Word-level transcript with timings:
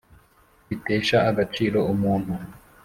bitesha 0.67 1.17
agaciro 1.29 1.79
umuntu 1.93 2.33